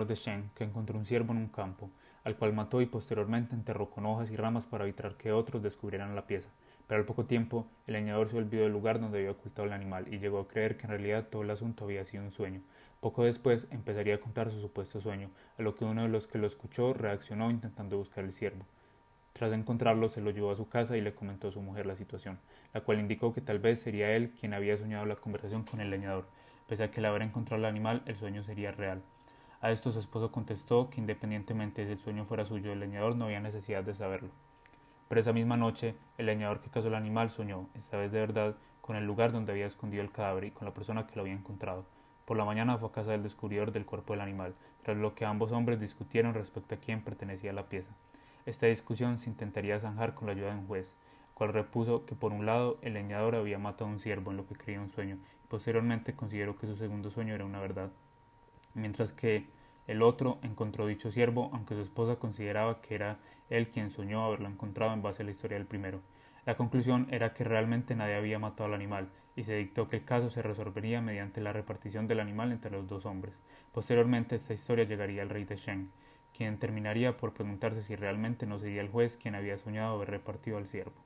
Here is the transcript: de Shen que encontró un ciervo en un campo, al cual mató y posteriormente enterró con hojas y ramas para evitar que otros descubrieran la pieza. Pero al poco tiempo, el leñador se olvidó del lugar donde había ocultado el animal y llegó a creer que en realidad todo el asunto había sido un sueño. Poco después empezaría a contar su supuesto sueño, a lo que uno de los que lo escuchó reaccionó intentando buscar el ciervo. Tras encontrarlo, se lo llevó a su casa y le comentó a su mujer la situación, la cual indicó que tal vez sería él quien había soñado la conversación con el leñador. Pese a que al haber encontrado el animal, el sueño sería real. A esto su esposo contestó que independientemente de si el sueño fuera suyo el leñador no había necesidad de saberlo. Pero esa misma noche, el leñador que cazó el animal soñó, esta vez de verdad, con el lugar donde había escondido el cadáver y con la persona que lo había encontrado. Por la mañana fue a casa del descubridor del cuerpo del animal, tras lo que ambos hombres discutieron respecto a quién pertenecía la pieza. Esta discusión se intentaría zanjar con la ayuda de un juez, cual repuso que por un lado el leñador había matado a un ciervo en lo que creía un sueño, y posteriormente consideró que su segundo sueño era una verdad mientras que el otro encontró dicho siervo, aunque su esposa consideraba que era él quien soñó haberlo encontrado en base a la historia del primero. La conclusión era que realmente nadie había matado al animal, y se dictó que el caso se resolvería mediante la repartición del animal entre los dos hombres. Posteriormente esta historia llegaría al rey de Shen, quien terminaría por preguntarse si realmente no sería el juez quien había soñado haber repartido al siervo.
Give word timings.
de 0.00 0.14
Shen 0.14 0.50
que 0.54 0.64
encontró 0.64 0.98
un 0.98 1.06
ciervo 1.06 1.32
en 1.32 1.38
un 1.38 1.48
campo, 1.48 1.90
al 2.24 2.36
cual 2.36 2.52
mató 2.52 2.80
y 2.80 2.86
posteriormente 2.86 3.54
enterró 3.54 3.90
con 3.90 4.06
hojas 4.06 4.30
y 4.30 4.36
ramas 4.36 4.66
para 4.66 4.84
evitar 4.84 5.16
que 5.16 5.32
otros 5.32 5.62
descubrieran 5.62 6.16
la 6.16 6.26
pieza. 6.26 6.48
Pero 6.86 7.00
al 7.00 7.06
poco 7.06 7.26
tiempo, 7.26 7.66
el 7.86 7.94
leñador 7.94 8.28
se 8.28 8.36
olvidó 8.36 8.64
del 8.64 8.72
lugar 8.72 9.00
donde 9.00 9.18
había 9.18 9.30
ocultado 9.30 9.66
el 9.66 9.72
animal 9.72 10.12
y 10.12 10.18
llegó 10.18 10.40
a 10.40 10.48
creer 10.48 10.76
que 10.76 10.84
en 10.84 10.90
realidad 10.90 11.28
todo 11.30 11.42
el 11.42 11.50
asunto 11.50 11.84
había 11.84 12.04
sido 12.04 12.24
un 12.24 12.32
sueño. 12.32 12.60
Poco 13.00 13.24
después 13.24 13.68
empezaría 13.70 14.14
a 14.14 14.20
contar 14.20 14.50
su 14.50 14.60
supuesto 14.60 15.00
sueño, 15.00 15.30
a 15.58 15.62
lo 15.62 15.74
que 15.74 15.84
uno 15.84 16.02
de 16.02 16.08
los 16.08 16.26
que 16.26 16.38
lo 16.38 16.46
escuchó 16.46 16.92
reaccionó 16.92 17.50
intentando 17.50 17.98
buscar 17.98 18.24
el 18.24 18.32
ciervo. 18.32 18.64
Tras 19.32 19.52
encontrarlo, 19.52 20.08
se 20.08 20.20
lo 20.20 20.30
llevó 20.30 20.50
a 20.50 20.56
su 20.56 20.68
casa 20.68 20.96
y 20.96 21.00
le 21.00 21.14
comentó 21.14 21.48
a 21.48 21.52
su 21.52 21.60
mujer 21.60 21.86
la 21.86 21.96
situación, 21.96 22.38
la 22.74 22.82
cual 22.82 23.00
indicó 23.00 23.32
que 23.32 23.40
tal 23.40 23.58
vez 23.58 23.80
sería 23.80 24.14
él 24.14 24.30
quien 24.38 24.54
había 24.54 24.76
soñado 24.76 25.06
la 25.06 25.16
conversación 25.16 25.64
con 25.64 25.80
el 25.80 25.90
leñador. 25.90 26.26
Pese 26.68 26.84
a 26.84 26.90
que 26.90 27.00
al 27.00 27.06
haber 27.06 27.22
encontrado 27.22 27.60
el 27.60 27.68
animal, 27.68 28.02
el 28.06 28.16
sueño 28.16 28.42
sería 28.42 28.72
real. 28.72 29.02
A 29.62 29.70
esto 29.70 29.92
su 29.92 30.00
esposo 30.00 30.32
contestó 30.32 30.90
que 30.90 31.00
independientemente 31.00 31.82
de 31.82 31.86
si 31.86 31.92
el 31.92 31.98
sueño 32.00 32.24
fuera 32.24 32.44
suyo 32.44 32.72
el 32.72 32.80
leñador 32.80 33.14
no 33.14 33.26
había 33.26 33.38
necesidad 33.38 33.84
de 33.84 33.94
saberlo. 33.94 34.30
Pero 35.06 35.20
esa 35.20 35.32
misma 35.32 35.56
noche, 35.56 35.94
el 36.18 36.26
leñador 36.26 36.60
que 36.60 36.68
cazó 36.68 36.88
el 36.88 36.96
animal 36.96 37.30
soñó, 37.30 37.68
esta 37.76 37.96
vez 37.96 38.10
de 38.10 38.18
verdad, 38.18 38.56
con 38.80 38.96
el 38.96 39.06
lugar 39.06 39.30
donde 39.30 39.52
había 39.52 39.66
escondido 39.66 40.02
el 40.02 40.10
cadáver 40.10 40.42
y 40.42 40.50
con 40.50 40.66
la 40.66 40.74
persona 40.74 41.06
que 41.06 41.14
lo 41.14 41.22
había 41.22 41.34
encontrado. 41.34 41.84
Por 42.24 42.36
la 42.36 42.44
mañana 42.44 42.76
fue 42.76 42.88
a 42.88 42.92
casa 42.92 43.12
del 43.12 43.22
descubridor 43.22 43.70
del 43.70 43.86
cuerpo 43.86 44.14
del 44.14 44.22
animal, 44.22 44.56
tras 44.82 44.96
lo 44.96 45.14
que 45.14 45.26
ambos 45.26 45.52
hombres 45.52 45.78
discutieron 45.78 46.34
respecto 46.34 46.74
a 46.74 46.78
quién 46.78 47.00
pertenecía 47.00 47.52
la 47.52 47.66
pieza. 47.66 47.94
Esta 48.46 48.66
discusión 48.66 49.20
se 49.20 49.30
intentaría 49.30 49.78
zanjar 49.78 50.14
con 50.14 50.26
la 50.26 50.32
ayuda 50.32 50.52
de 50.52 50.58
un 50.58 50.66
juez, 50.66 50.92
cual 51.34 51.52
repuso 51.52 52.04
que 52.04 52.16
por 52.16 52.32
un 52.32 52.46
lado 52.46 52.78
el 52.82 52.94
leñador 52.94 53.36
había 53.36 53.60
matado 53.60 53.88
a 53.88 53.92
un 53.92 54.00
ciervo 54.00 54.32
en 54.32 54.38
lo 54.38 54.46
que 54.48 54.56
creía 54.56 54.80
un 54.80 54.90
sueño, 54.90 55.18
y 55.44 55.46
posteriormente 55.46 56.16
consideró 56.16 56.58
que 56.58 56.66
su 56.66 56.74
segundo 56.74 57.10
sueño 57.10 57.32
era 57.32 57.44
una 57.44 57.60
verdad 57.60 57.90
mientras 58.74 59.12
que 59.12 59.46
el 59.86 60.02
otro 60.02 60.38
encontró 60.42 60.86
dicho 60.86 61.10
siervo, 61.10 61.50
aunque 61.52 61.74
su 61.74 61.80
esposa 61.80 62.16
consideraba 62.16 62.80
que 62.80 62.94
era 62.94 63.18
él 63.50 63.68
quien 63.68 63.90
soñó 63.90 64.24
haberlo 64.24 64.48
encontrado 64.48 64.92
en 64.92 65.02
base 65.02 65.22
a 65.22 65.24
la 65.24 65.32
historia 65.32 65.58
del 65.58 65.66
primero. 65.66 66.00
La 66.46 66.56
conclusión 66.56 67.06
era 67.10 67.34
que 67.34 67.44
realmente 67.44 67.94
nadie 67.94 68.16
había 68.16 68.38
matado 68.38 68.68
al 68.68 68.74
animal, 68.74 69.08
y 69.36 69.44
se 69.44 69.56
dictó 69.56 69.88
que 69.88 69.96
el 69.96 70.04
caso 70.04 70.28
se 70.28 70.42
resolvería 70.42 71.00
mediante 71.00 71.40
la 71.40 71.52
repartición 71.52 72.06
del 72.06 72.20
animal 72.20 72.52
entre 72.52 72.70
los 72.70 72.86
dos 72.86 73.06
hombres. 73.06 73.34
Posteriormente 73.72 74.36
esta 74.36 74.54
historia 74.54 74.84
llegaría 74.84 75.22
al 75.22 75.30
rey 75.30 75.44
de 75.44 75.56
Shen, 75.56 75.90
quien 76.36 76.58
terminaría 76.58 77.16
por 77.16 77.32
preguntarse 77.32 77.82
si 77.82 77.96
realmente 77.96 78.46
no 78.46 78.58
sería 78.58 78.82
el 78.82 78.88
juez 78.88 79.16
quien 79.16 79.34
había 79.34 79.58
soñado 79.58 79.94
haber 79.94 80.10
repartido 80.10 80.58
al 80.58 80.66
siervo. 80.66 81.02